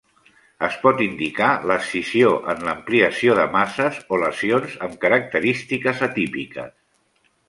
[0.67, 6.73] Es pot indicar l'escissió en l'ampliació de masses o lesions amb característiques atípiques.